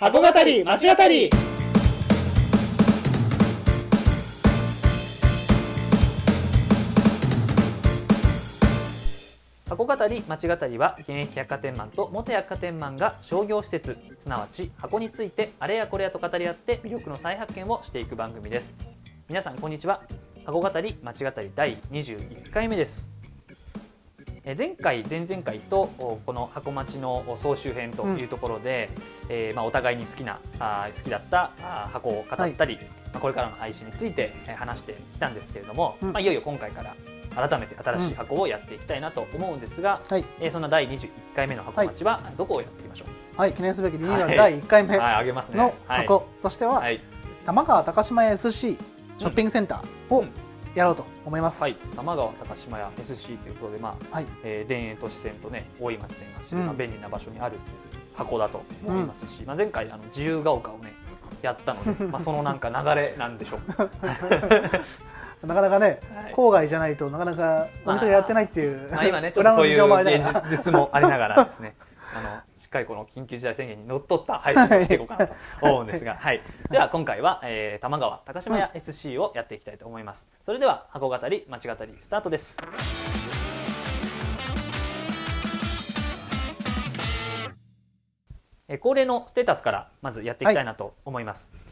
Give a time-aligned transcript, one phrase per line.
[0.00, 1.28] 箱語り町語り。
[9.68, 18.76] 箱語り町語りは現役百貨店マンと元百貨店マンが商業施設すなわち箱についてあれやこれやと語り合って魅力の再発見をしていく番組です。
[19.28, 20.02] 皆さんこんにちは。
[20.46, 23.17] 箱語り町語り第21回目です。
[24.56, 28.88] 前回前々回とおこの箱町の総集編というところで、
[29.28, 32.78] えーまあ、お互いに好きなあー好きだったあー箱を語ったり、
[33.12, 36.12] まあ、これからの配信についてえー話してきたんですけれども、うん。
[36.12, 36.94] まあ、いよいよ今回から
[37.48, 43.04] 改めて新しい箱をやっていきたいなと思うんですが、はい、えーそんな第21回目の箱町はどこをやっていきましょ
[43.36, 44.96] う、はい、記念すべきリニューアル第1回目。
[45.56, 46.00] のはい。
[46.06, 47.00] 箱としては、はい、
[47.44, 48.78] 玉川高島屋 SC
[49.18, 50.47] ショッピングセンターをうん
[50.78, 54.26] やろうと思います、はい、玉川高島屋 SC ということで、まあはい。
[54.44, 56.66] えー田園都市線とね大井町線が走る、うん。
[56.66, 57.56] まあ便利な場所にある
[58.14, 60.92] 箱だと思いますし、まあ、前回あの自由が丘をね
[61.42, 63.60] やったので、 まあ、そのなんか流れなんでしょう。
[65.46, 66.34] なかなかね、はい。
[66.34, 71.74] 郊外じゃないとなかなかお店がやってないっていう、まあ、今ねちょっとそういう現実もありながらですね。
[72.14, 80.28] あのしっかりこの緊急事態宣言にのっとった配信をしていこうかなと思うんですが、はい、では今回は、えー、玉川高島屋 SC をやっていきたいと思います。
[80.44, 82.58] それでは箱語り町語りスタートです。
[88.70, 91.67] えー恒例のステータスからまずやっていきたいなと思います、え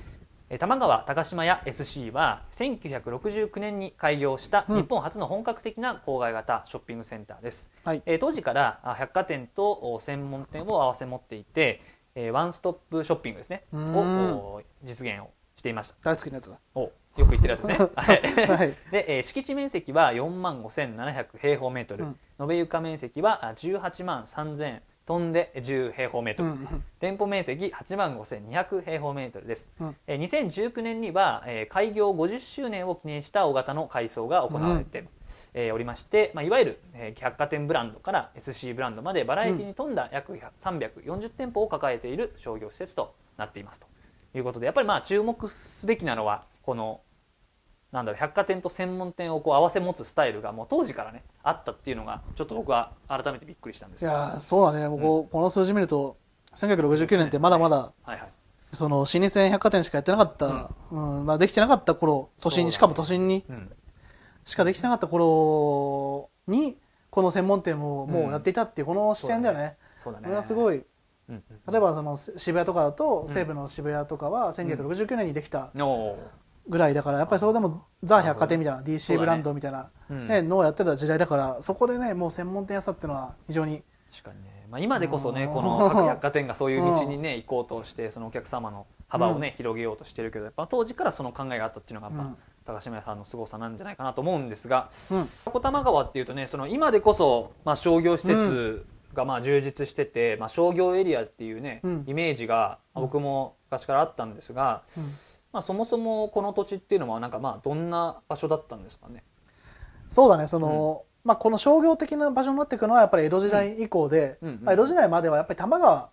[0.50, 4.76] ー玉川高島屋 SC は1969年に開業したうん。
[4.76, 8.02] 日本初の本格的な郊外型ショッピングセンターです、はい。
[8.06, 11.80] えー当時からあ百貨店とお専門店を合わせ持っていて、
[12.14, 13.64] えーワンストップショッピングですね。
[13.72, 15.94] をお実現をしていました。
[16.02, 16.58] 大好きなやつだ。
[16.74, 16.92] およ
[17.24, 18.22] く言ってるやつですね、 はい。
[18.58, 22.20] は いで、えー敷地面積は4万5700平方メートル、うん。
[22.40, 29.96] 延べ床面積はあ18万3000飛んで10平方メートル、うん店舗面積8万5200平方メートルです、うん。
[30.06, 35.04] えー2019年には、えー開業50周年を記念した大型の改装が行われて、
[35.54, 40.50] えーおりまして、まあ、いわゆる、えー百貨店ブランドから SC ブランドまでバラエティに富んだ約100
[41.04, 43.86] 340店舗を抱えている商業施設となっていますと
[44.34, 47.00] いうことでやっぱりまあ注目すべきなのはこの
[47.92, 54.02] なんだろう百貨店と専門店をこう合わせ持つスタイルがもう当時からねあったっていうのがちょっと僕は改めてびっくりしたんです。
[54.02, 54.88] いやーそうだね。
[54.88, 56.16] もうこうこの数字見ると
[56.54, 58.20] 1969年ってまだまだはいはい。
[58.72, 61.24] その老舗百貨店しかやってなかった、うん。
[61.24, 63.72] まあ、できてなかった頃都心に、しかも都心にうん。
[64.44, 66.76] しかできてなかった頃に
[67.10, 70.24] この専門店をもうやっていたっていうこの視点だよね、そうだね。
[70.24, 70.84] これはすごい。
[71.28, 75.70] 例えばその渋谷とかだと西武の渋谷とかは1969年にできた
[76.68, 79.18] ぐらいだからやっぱりそれでもザ百貨店みたいな DC ね。
[79.18, 85.52] ブランドみたいな、うんね、のをやってた時代だからそこでねもう専門店屋さっていうのは非常に確かにね、まあ、今でこそねうん。
[85.52, 92.34] この各百貨店がそういう道にね行こうとしてそのお客様の幅をね広げようとしてるけどやっぱ当時からその考えがあったっていうのがやっうん。
[92.34, 92.38] ぱ
[92.74, 95.28] 高島屋さんの凄さなんじゃないかなと思うんですがうん。
[95.44, 102.04] 小玉川っていうとねその今でこそまあ商業施設がまあ充実しててまあ商業エリアっていうねうん。
[102.08, 105.04] イメージがまあ僕も昔からあったんですがうん
[105.56, 109.24] まあそもそもこの土地っていうのはなんかまあどんな場所だったんですかね？
[110.10, 114.64] そうだねその、まあ、この商業的な場所になっていくのはやっぱり江戸時代以降で、うんうんうん。
[114.64, 116.10] まあ江戸時代まではやっぱり多摩川、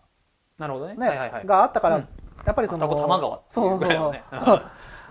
[0.58, 0.96] なるほどね。
[0.96, 1.46] ねはいはいはい。
[1.46, 2.08] があったから、うん。
[2.46, 4.24] やっぱりそのあ多摩川そううそうぐらいのね。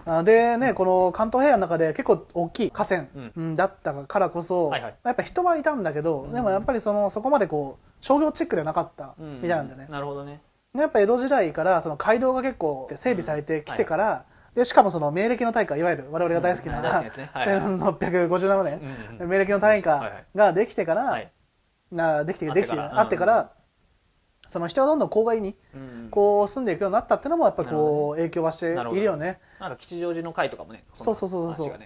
[0.07, 3.33] あ でねこの関東平野の中で結構大きい河川うん。
[3.37, 4.97] うんだったからこそ、はいはい。
[5.05, 10.33] やっぱ人はいたんだけど、でもやっぱりそのそこまでこう商業チックではなかったうんみたいなんだよね、なるほどね。
[10.33, 10.41] で
[10.75, 14.25] やっぱ江戸時代からその街道が結構整備されてきてから、
[14.55, 16.89] でしかもその明暦の大火いわゆる我々が大好きな、うんね
[17.33, 17.49] はい。
[17.49, 20.27] はい1657年、うんうん明暦の大火はいはい。
[20.35, 21.33] ができてから、はい。
[21.91, 23.01] なできてできてから。
[23.01, 23.53] あってから、
[24.49, 26.09] その人がどんどん郊外にうん。
[26.11, 29.41] こう住んでいくようになったっていうのもやっぱりこう影響はしていなるよね。
[29.61, 31.69] なんか吉祥寺の会とかもねそうそうそうそう。
[31.69, 31.85] ね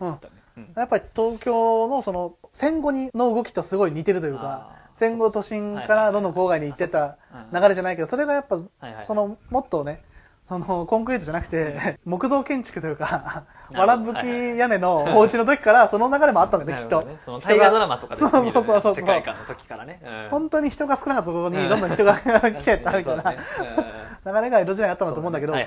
[0.75, 7.19] やっぱり東京のその戦後にの動きとすごい似てるというか戦後都心からどんどん郊外に行ってた
[7.53, 8.59] うん流れじゃないけどそれがやっぱ
[9.03, 10.03] そのもっとね
[10.48, 13.45] そのコンクリートじゃなくて木造建築というか
[13.75, 14.19] わらぶき
[14.57, 17.07] 屋根のお家の時からその流れもあったんだよね きっと。
[17.41, 18.95] 大河ドラマとかで見うそうそうそう。
[18.95, 20.01] 世界観の時からね。
[20.03, 20.28] うん。
[20.31, 23.34] 本当に人が少なかったところにどんどん人が来てったみたいな。
[24.33, 25.60] 流れが江戸時代にあったんだと思うんだけどま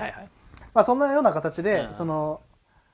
[0.80, 1.94] あそんなような形でうん。
[1.94, 2.40] その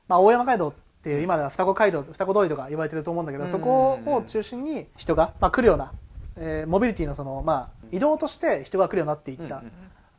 [0.09, 0.73] まあ大山街道っ
[1.03, 3.50] ていう今では双子街道双子通りとか言われてると思うんだけどうん。
[3.50, 5.93] そこを中心に人がまあ来るような
[6.37, 9.56] えーモビリティのそのまあ移動として人が来るようになっていった。
[9.56, 9.73] うんうん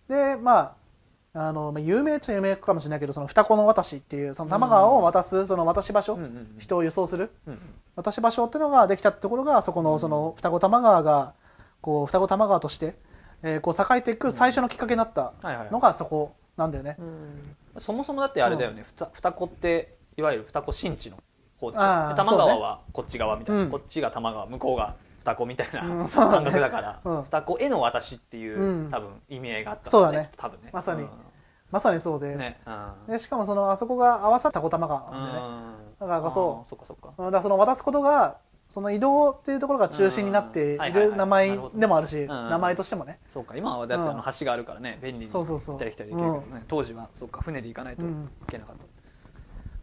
[0.07, 0.73] でまあ
[1.33, 6.55] あのまあ有名っちゃ有名かもしれないけどその双子の渡しっていうその多摩川を渡すその渡し場所うんうんうん。
[6.59, 7.59] 人を輸送するうんうん。
[7.95, 11.33] 渡し場所っていうのができたってところがそこのその双子玉川が
[11.81, 12.95] こう双子玉川として
[13.43, 15.33] えーこう栄えていく最初のきっかけになった
[15.71, 16.97] のがそこなんだよね、
[17.77, 21.17] そもそもだってあれだよね、ふた双子っていわゆる双子新地の
[21.59, 23.69] 方で多摩川はこっち側みたいな、うん。
[23.69, 24.95] こっちが多摩川向こうが
[25.27, 27.23] 双子みたいな感覚だから、うん。
[27.23, 28.89] 双子への私っていう、うん。
[28.89, 30.29] 多分意味合いがあったんそうだね。
[30.37, 30.69] 多分ね。
[30.71, 31.03] まさに。
[31.03, 31.07] う
[31.69, 32.61] まさにそうで,、んね。
[32.65, 33.11] うん。
[33.11, 35.73] でしかもそのあそこが合わさった小玉川なんでね、うん。
[35.99, 37.09] だからこそそっかそっか。
[37.17, 38.37] うんだからその渡すことが
[38.69, 42.27] その移動っていうところが中心になっている名前でもあるし、ん。
[42.27, 44.17] 名前としてもね、そうか今はだってあうん。
[44.17, 45.75] の橋があるからね便利にそうそうそう。
[45.75, 48.83] 行ったり来たりできるけどね、当時はそうか船で行かないというんけなかった、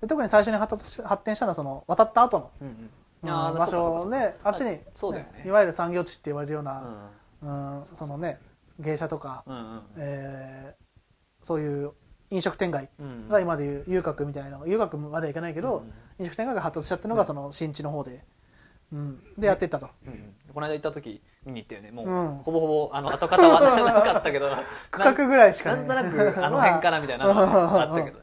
[0.00, 2.90] で特に最初に発達し発展したのはその渡った後の、うんうんうん
[3.30, 4.78] あー場所であっちに、
[5.44, 5.50] い。
[5.50, 7.10] わゆる産業地って言われるよううな、
[7.42, 8.38] うんそのね
[8.78, 9.44] 芸者とか、
[9.96, 10.84] えー
[11.42, 11.92] そういう
[12.30, 18.24] 飲食店街うんが今でいう遊郭みたいな遊郭まではいかないけど、うん飲食店街が発達しちゃってるのがその新地の方で、
[18.92, 19.88] うん、でやってたと、
[20.54, 21.90] この間行った時見に行ったよね。
[21.90, 22.36] もう、うん。
[22.44, 24.48] ほぼほぼあの跡形はなかったけど
[24.92, 25.82] 区画ぐらいしかね。
[25.82, 28.20] なんとなくあの辺かなみたいなのがあったけど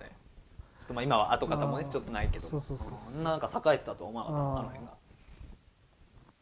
[0.94, 2.46] まあ今は跡形もねうんちょっとないけど。
[2.46, 3.24] そうそうそうそう。
[3.24, 4.52] なんか栄えてたと思わなかったうん。
[4.52, 4.92] あの辺が。
[4.92, 4.96] っ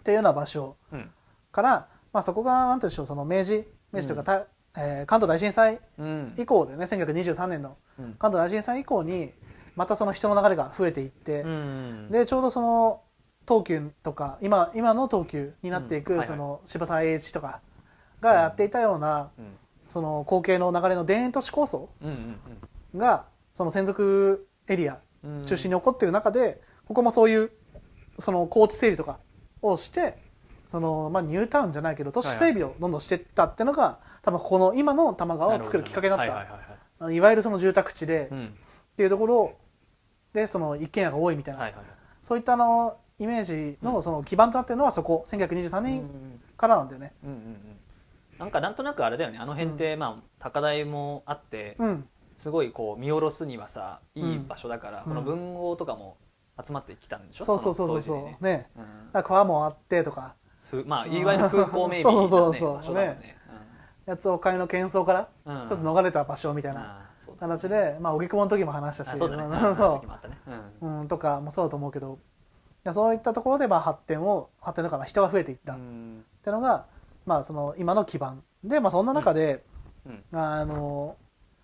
[0.04, 0.75] ていうような場所。
[0.92, 1.12] うん。
[1.51, 4.48] から、まあ、そこがなんていうんでしょうその明治明治というか、た
[4.78, 6.34] えー関東大震災うん。
[6.38, 8.13] 以降でね1923年のうん。
[8.16, 9.31] 関東大震災以降に
[9.75, 12.12] またその人の流れが増えていって、うん。
[12.12, 13.02] でちょうどその
[13.48, 17.62] 東急とか今今の東急になっていく、その渋沢栄一とか
[18.22, 19.45] がやっていたような、うん。
[19.88, 22.38] その後継の流れの田園都市構想うん
[22.94, 23.00] うん。
[23.00, 23.25] が
[23.59, 25.45] その専属エリアうん。
[25.45, 27.51] 中心に起こっている中で、ここもそういう
[28.17, 29.19] その高地整備とか
[29.61, 30.17] をして
[30.69, 36.57] その、まあ、ニュータウンじゃないけど都市整備をどんどんしていったっていうのが、多分ここの今の多摩川を作るきっかけになった、はいはいは
[37.01, 37.19] いはい。
[37.19, 38.56] わゆるその住宅地で、っうん。
[38.95, 39.57] ていうところ
[40.31, 41.83] でその一軒家が多いみたいな、はいはい
[42.21, 46.09] そういったあのイメージのその基盤となっているのはそこ1923うん年
[46.56, 47.13] からなんだよね。
[47.25, 47.79] うんうんうん。
[48.39, 49.38] なんかなんとなくあれだよね。
[49.38, 52.07] あの辺ってまあ高台もあってうん、
[52.39, 55.03] すごいこう見下ろすにはさいいうん場所だから、うん。
[55.09, 56.18] この文豪とかも
[56.65, 57.45] 集まってきたんでしょ？
[57.45, 58.01] そうそうそうそう。
[58.01, 58.38] そうね。
[58.41, 58.69] ね。
[59.13, 59.24] うん。
[59.24, 60.36] 川もあってとか。
[60.71, 63.38] ふまあいわゆる風光明媚な、ね、そうそうそう場所だもんね。
[64.06, 65.62] やつお金の喧騒からうん。
[65.62, 67.06] うんちょっと逃れた場所みたいな
[67.39, 69.13] 形で、まあ荻窪の時も話したし。
[69.13, 69.75] あそうだね。
[69.75, 70.01] そ
[70.81, 72.19] う、うん、とかもそうだと思うけど。
[72.92, 75.74] そういったところでまあ発展を発展とかまあ人が増えていった。
[75.74, 76.24] っうん。
[76.42, 76.85] ていうのが、
[77.25, 79.63] まあ、その今の基盤で、まあ、そんな中で、
[80.06, 80.24] うん。
[80.31, 81.18] あの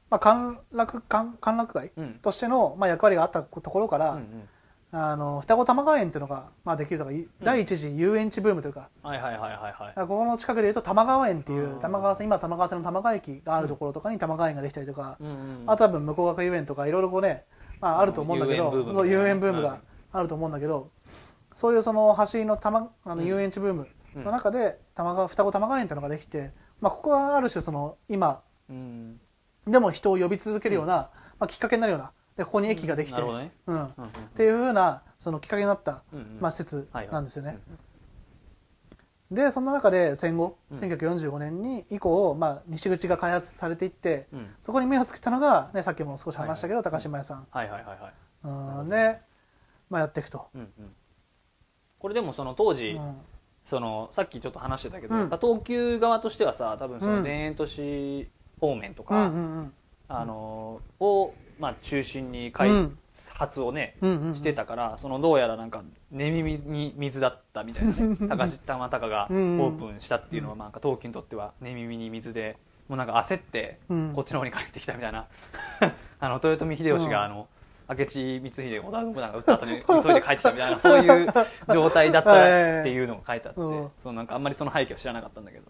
[0.10, 2.14] まあ、歓楽歓歓楽街うん。
[2.22, 4.50] としての、まあ、役割があったところから、うんうん。
[4.92, 10.08] あの双子玉川園っていうのが、まあ、できるとか、い第一次遊園地ブームというか、はいはいはいはいはい。
[10.08, 11.80] ここの近くでいうと玉川園っていううん。
[11.80, 15.18] 玉川線今玉川線の玉川駅があるところとかに玉川園ができたりとか、
[15.68, 17.44] あとは多分向こう側遊園とかいろいろこうね、
[17.82, 18.94] まあ、あると思うんだけど、遊園ブームみたいな。
[18.94, 19.82] そう遊園ブームが
[20.14, 20.92] あると思うんだけど、
[21.54, 23.28] そういうその橋の玉あのうん。
[23.28, 29.20] 遊園地ブームの中で玉川双子玉川園っていうのができて、まあ、ここはある種その今うん
[29.68, 31.10] でも人を呼び続けるような、
[31.40, 33.52] まあ、きっかけになるようなでここに駅ができて、なるほどね。
[33.68, 34.12] うん、っうんうん。
[34.36, 37.14] ていうふうなそのきっかけになった、うんうんまあ、施設はいはい。
[37.14, 37.58] なんですよね。
[39.32, 40.80] でそんな中で戦後うん。
[40.80, 44.54] 1945年に以降、まあ、西口が開発されていってうん。
[44.60, 46.92] そこに目をつけたのが、ね、さっきも少し話したけど、はいはい。
[46.92, 48.14] 高島屋さん、はいはいはいはい。
[48.82, 49.20] うん、で、
[49.90, 50.96] まあ、やっていくと、うんうん。
[51.98, 53.16] これでもその当時、うん。
[53.64, 55.22] そのさっきちょっと話してたけど、うん。
[55.22, 57.18] やっぱ東急側としてはさ多分そうん。
[57.18, 59.74] の田園都市方面とうんか、うん。
[60.08, 62.98] あのを、まあ、中心にう開ん。
[63.30, 63.96] 発をね、
[64.34, 65.82] してたからそのどうやらなんか
[66.12, 72.58] 寝耳に水だったみたいなね 高島高がオープンしたっていうのは、まあ、なんか東急にとっては寝耳に水で
[72.90, 74.12] もうなんか焦ってうん。
[74.14, 75.28] こっちの方に帰ってきたみたいな、
[76.20, 77.26] あの豊臣秀吉がうん。
[77.26, 77.48] あの
[77.88, 81.28] 明智光秀織田信長が撃った後に急いで帰ってきたみたいなそういう
[81.72, 82.34] 状態だったっ
[82.84, 83.92] ていうのが書いてあって、うん。
[83.98, 85.64] そのなんかあんまりその背景を知らなかったんだけど。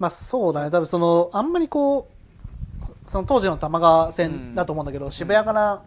[0.00, 0.70] まあそうだね。
[0.70, 5.82] 多分そのあんまりこうその当時の多摩川線だと思うんだけど、渋谷から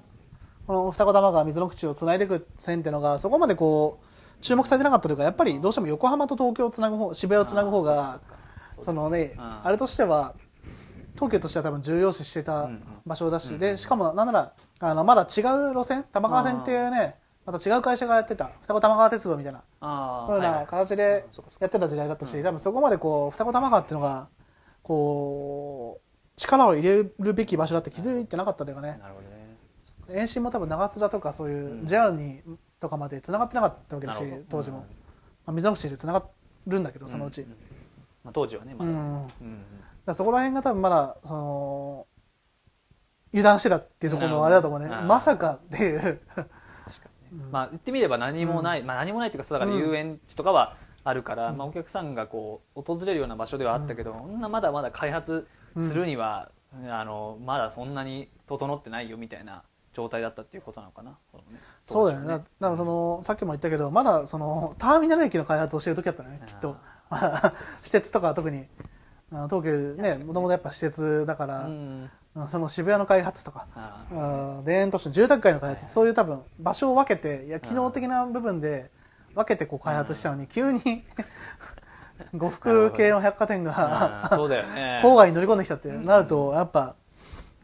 [0.68, 8.22] この二子玉川水の口をつないでいく線っていうのがそこまでこう注目されてなかったというかやっぱりどうしても横浜と東京をつなぐ方渋谷をつなぐ方が
[8.80, 9.66] そのねうん。
[9.66, 10.36] あれとしては
[11.16, 13.60] 東京としては多分重要視してたうん場所だし、うん。
[13.60, 17.16] でしかもなんならあのまだ違う路線玉川線っていうね
[17.46, 18.52] また違う会社がやってた。
[18.62, 19.64] 二子玉川鉄道みたいな。
[20.30, 21.26] ような形で
[21.60, 22.44] やってた時代だったし、うん。
[22.44, 24.30] 多分そこまでこう二子玉川っていうのが
[24.82, 26.04] こう
[26.36, 28.98] 力を入れるべき場所だって気づいてなかったというかね。
[29.02, 30.20] なるほどね。
[30.20, 31.86] 延伸も多分長津田とかそういううん。
[31.86, 32.42] JR に
[32.80, 34.84] とかまで繋がってなかったわけだし当時も、うん。
[34.84, 34.88] ま
[35.48, 36.24] あ、水の口で繋が
[36.68, 37.46] るんだけどそのうち、
[38.24, 38.98] まあ、当時はねまだ、うん。
[38.98, 39.28] うん
[40.04, 42.08] だからそこら辺が多分まだその
[43.34, 44.88] 油断してたっていうところのあれだと思うね。
[44.88, 46.22] まさかっていう
[47.52, 49.88] まあ言ってみれば何もない、まあ何もないっていうかそうだからうん。
[49.88, 54.40] 遊園地とかはあるから、まあ、お客さんがこう訪れるような場所ではあったけど、そん。
[54.40, 55.48] なまだまだ開発
[55.78, 56.52] するには、
[56.88, 59.64] あのまだそんなに整ってないよみたいな
[59.94, 61.18] 状態だったっていうことなのかなね
[61.86, 62.28] そうだよね。
[62.28, 66.78] だだからそのさっきも言ったけどまだそのターミナル駅の開発をしてる時だったねきっと。
[67.10, 68.66] まだ 私鉄とか特に。
[69.32, 70.18] 東急ね。
[70.18, 72.10] もともとやっぱ私鉄だから、うん
[72.48, 73.68] その渋谷の開発とか。
[74.66, 78.90] 田園都市の住宅街の開発、そういう多分場所を分けていや機能的な部分で
[79.36, 80.82] 分けてこう開発したのに、急に
[82.36, 86.96] 呉服系の百貨店が 郊外に乗り込んできたってなるとやっぱ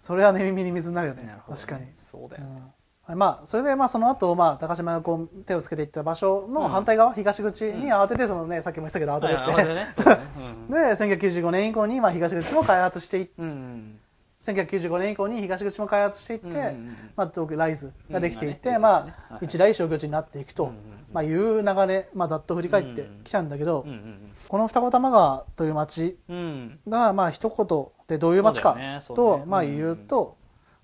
[0.01, 1.23] それはね耳に水になるよね。
[1.23, 1.35] ね。
[1.47, 2.61] 確かに、そうだよね、
[3.09, 3.17] うん。
[3.17, 10.19] まあそれでまあその後まあ高島がこう手をつけていった場所の反対側、東口に慌ててそのねさっきも言ってたけど慌ててはい
[10.71, 13.99] で1995年以降にまあ東口も開発していっうんうん
[14.41, 16.95] 1995年以降に東口も開発していって、うんうんうん。
[17.15, 20.81] まあ、東京ライズができていって、うんまあまあねはい一大商業地になっていくと、うんうんうん
[21.11, 26.91] まあ、いう流れ、まあ、ざっと振り返ってきたんだけど、うんうんこの二子玉川という町うんうん。
[26.91, 29.41] がまあ一言でどういう町かそうだよねね。
[29.41, 30.37] とまあ言うと、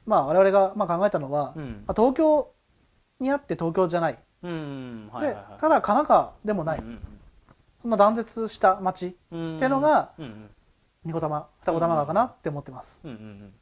[0.06, 1.84] まあ、我々がまあ考えたのは、うん。
[1.88, 2.52] まあ、東京
[3.20, 5.60] にあって東京じゃない、うんはいではいはい。
[5.62, 7.00] ただ神奈川でもない、うん
[7.82, 10.50] そんな断絶した町うんうんっていうのがうんうん
[11.06, 13.54] 二子玉二子玉川かなって思ってます、うんうん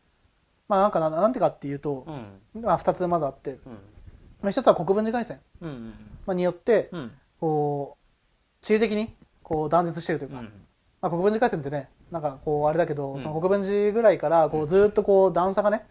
[0.68, 2.06] まあなんかななんてかっていうと
[2.56, 2.64] う、ん。
[2.64, 3.58] まあ、2つまずあって、うん。
[3.64, 3.70] ま
[4.44, 5.40] あ、1つは国分寺回線。
[5.62, 5.94] うんうん
[6.26, 7.12] まあによってうん。
[7.40, 10.46] こう地理的にこう断絶してるというか、うん
[11.02, 13.20] まあ、国分寺回線ってねなんかこうあれだけど、うん。
[13.20, 15.86] その国分寺ぐらいからこうずっとこう段差がね、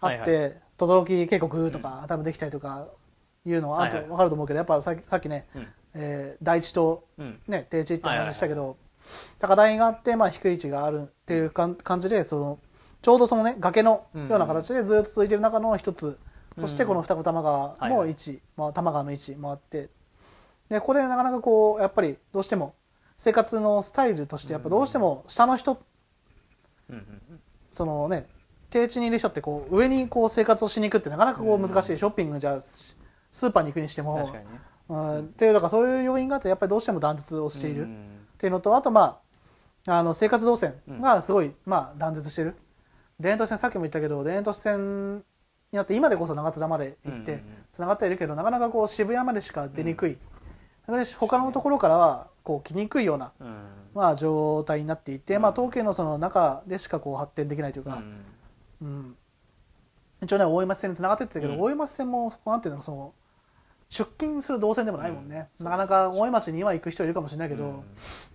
[0.00, 2.88] あって、はい轟渓谷とか、多分できたりとか
[3.46, 4.04] いうのはあるとはい。
[4.04, 5.66] はい分かると思うけど、やっぱさっきさっきね、うん。
[5.94, 7.40] えー、台地と、うん。
[7.46, 8.76] ね、低地って話したけど、
[9.38, 12.58] 高台があって、まあ、低い位置があるっていうかん感じでその
[13.02, 16.18] ちょうどそのね崖のような形でずっと続いてる中の一つ。
[16.60, 19.88] としてうんこの二子玉川の位置、まあ、玉川の位置もあって。
[20.68, 22.74] でこれなかなかこうやっぱりどうしても
[23.16, 25.82] 生活のスタイルとしてやっぱどうしても下の人
[27.70, 28.28] そのね
[28.70, 31.98] 低地にいる人ってこう上にこう生活をしに行くってなかなかこう難しい。
[31.98, 34.32] ショッピングじゃスーパーに行くにしても。
[34.88, 35.18] うん。
[35.20, 37.86] っていうだからそういう要因があってやっぱりどうしても断絶をしている。
[38.44, 39.20] うんっていうのとあとま
[39.86, 42.56] ああの生活動線がすごい、まあ、断絶してる。
[43.22, 45.22] 田園都市線さっきも言ったけど田園都市線に
[45.72, 47.64] なって今でこそ長津田まで行ってうんうんうん。
[47.70, 50.18] つながってはいるけどなかなかこう渋谷までしか出にくい、
[50.86, 53.66] だから他のところからはこう来にくいような、うん。
[53.94, 58.02] まあ、状態になっていて、まあ、東京のその中でしかこう発展できないというか、
[58.80, 58.86] うん。
[58.86, 59.16] うん。
[60.22, 61.60] 一応ね大井町線につながってってたけど、うん。
[61.60, 63.14] 大井町線もなんていうのその
[63.94, 67.82] 出勤する動線でもないもんね、なかなか大井町には行く人いるかもしれないけど、うん。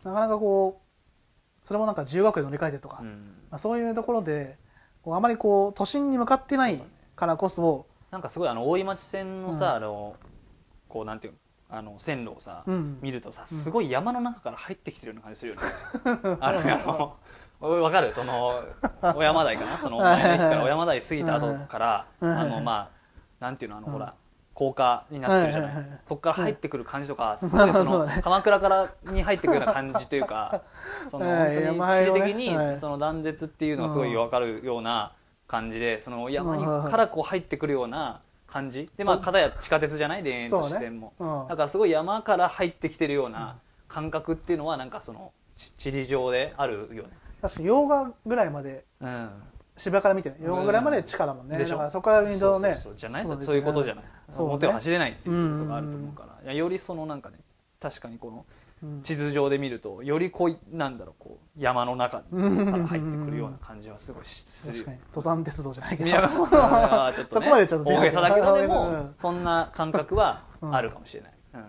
[0.06, 3.36] なかなかこうそれもなんか自由学で乗り換えてとか、まうん。
[3.52, 4.58] あ、そういうところで
[5.04, 6.82] こうあまりこう都心に向かってない
[7.18, 9.76] からこそ、なんかすごいあの大井町線のさ、うん。
[9.76, 10.16] あの
[10.88, 12.98] こうなんていうのあの線路をさ、うん。
[13.02, 15.68] 見るとさすごい山の中から入ってきてるような感じするよね、
[16.40, 17.18] あのあ
[17.62, 18.14] のわかる？
[18.14, 18.54] その
[19.02, 19.78] 小山台かな？
[19.78, 22.32] そのから小山台過ぎた後から、うん。
[22.32, 22.90] あのま
[23.42, 24.14] あなんていうのあの、ほら
[24.60, 30.64] 高架になってるじゃない,、はいはいはいここから入ってくる感じとか、すごいその 鎌倉からに入ってくるような感じというか
[31.10, 32.78] そのはい本当に地理的にはい。
[32.78, 35.14] その断絶っていうのがすごい分かるような
[35.48, 38.90] 感じでその山にからこう入ってくるような感じ。
[38.98, 40.24] でまあ片や地下鉄じゃない？
[40.24, 41.48] 田園都市線も、うん。
[41.48, 43.56] だからすごい山から入ってきてるような
[43.88, 47.10] 感覚っていうのはなんかそのち地理上であるよね、
[47.42, 49.30] 確かに洋画ぐらいまでうん、
[49.80, 51.72] 渋谷から見てね洋画ぐらいまで地下だもんね、でしょ？
[51.72, 54.06] だからそこから見るとねじゃないそそういうことじゃない、
[54.38, 57.40] 表を走れないっていうことがあると思うから、いやよりそのなんかね
[57.80, 58.46] 確かにこの
[58.82, 59.02] うん。
[59.02, 64.84] 地図上で見るとよりこういなんだろうこう山の中から入ってくるような感じはすごいしするよ。
[64.86, 65.00] 確かに。
[65.10, 66.10] 登山鉄道じゃないけど。
[66.10, 66.30] ね。
[67.28, 68.00] そこまでちょっと違う。
[68.00, 69.14] 大げさだけどでも、 うん。
[69.18, 71.66] そんな感覚はあるかもしれない、うん。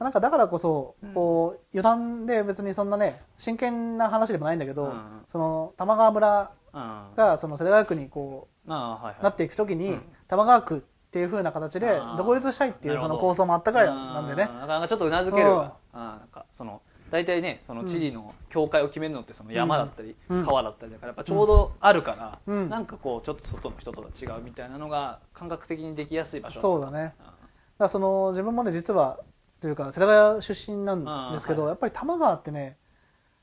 [0.00, 1.14] なんかだからこそうん。
[1.14, 5.24] こう余談で別にそんなね真剣な話でもないんだけど、うん。
[5.28, 10.02] その玉川村うんがその世田谷区にこうなっていくときに、うん。
[10.26, 14.44] 玉川区っていう風な形で独立したいっていうその構想もあったぐらいなんでね。
[14.44, 15.76] なかなかちょっとうなずけるわ。
[15.92, 20.44] あーなんかその大体ねその地理の境界を決めるのってその山だったり、うん。
[20.44, 22.68] 川だったりだからやっぱちょうどあるから、うん。
[22.68, 26.60] なんかこうちょっと外の人とは違うみたいなのが感覚的にできやすい場所。
[26.60, 27.14] そうだね。
[27.20, 27.32] あ
[27.78, 29.20] だその自分もね実は
[29.60, 32.76] というか世田谷出身なんですけど、やっぱり多摩川ってね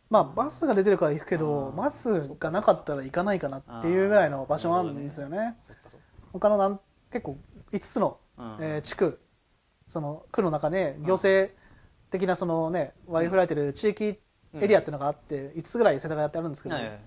[0.09, 5.57] まあバスが出てるから行くけどバスがなかったら行かないかなっていうぐらいの場所なんですよね。
[5.67, 6.05] そっかそっか。
[6.33, 6.79] 他のなん
[7.11, 7.37] 結構
[7.71, 8.57] 5つの、うん。
[8.59, 9.19] えー地区
[9.87, 11.53] その区の中で行政
[12.09, 14.19] 的なそのね割り振られてる地域
[14.55, 16.99] エリアっていうのがあって5つぐらい世田谷ってあるんですけど、はいはい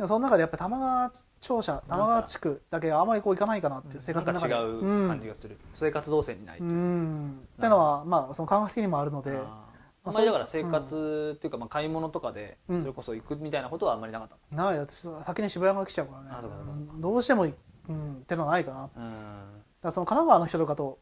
[0.00, 4.54] でもその中でやっぱり玉川庁舎玉川地区だけあまりこう行かないかなっていう生活の中で。
[4.54, 6.72] か違う感じがする、そういう活動線にない、うんう。
[6.72, 7.40] ん。
[7.58, 9.38] ってのはまあその感覚的にもあるので
[10.04, 12.84] あまりだから生活っていうかまあ買い物とかでそうん。
[12.84, 14.56] れこそ行くみたいなことはあんまりなかった。
[14.56, 16.48] ないだって先に渋谷が来ちゃうからね。
[16.98, 18.82] どうしても、うん、ってのはないかな。
[18.82, 18.88] だ
[19.82, 20.98] かその神奈川の人とかと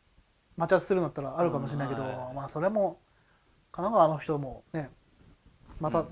[0.56, 2.02] 待ち合わせするんだったらあるかもしれないけど、
[2.34, 2.98] まあそれも
[3.70, 4.90] 神奈川の人もね
[5.80, 6.06] またうん。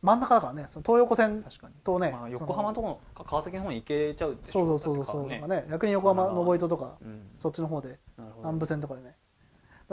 [0.00, 0.64] 真ん中だからね。
[0.68, 1.44] その東横線
[1.82, 5.66] とね、まあ横浜とかか川崎の方に行けちゃうでしょそうそうそうそう、ね。
[5.70, 7.30] 逆に横浜登戸とかうん。
[7.36, 7.98] そっちの方で
[8.38, 9.16] 南部線とかでね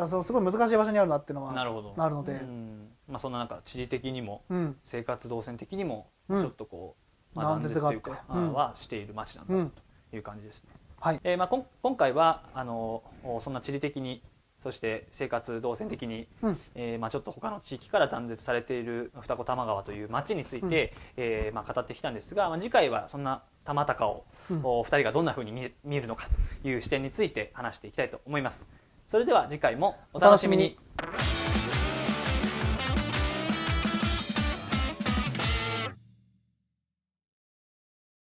[0.01, 1.93] らそのすごい難しい場所にあるなっていうのはなるほど。
[1.97, 2.33] あるので。
[2.33, 2.89] うん。
[3.07, 4.77] まあそんななんか地理的にもうん。
[4.83, 6.41] 生活動線的にもうん。
[6.41, 6.95] ちょっとこ
[7.35, 8.49] う、まあ、断絶というか、うん。
[8.49, 9.71] あはしている街なんだうん。
[10.09, 10.69] という感じですね。
[10.99, 11.19] はい。
[11.23, 14.21] えーまあ、こん今回はあのおそんな地理的に
[14.63, 16.57] そして生活動線的に、うん。
[16.73, 24.61] えーまあ、ちょっと他の地域から断絶されている二子玉川という町について、えーまあ、語ってきたんですが、まあ、次回はそんな玉高を、うん。
[24.63, 26.27] お二人がどんなふうに見えるのか
[26.63, 28.67] という視点について話していきたいと思います。
[29.07, 30.77] それでは次回もお楽しみに。